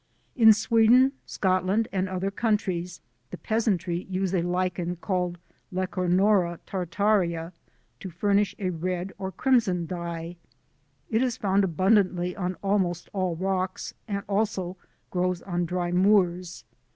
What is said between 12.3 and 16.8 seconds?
on almost all rocks, and also grows on dry moors.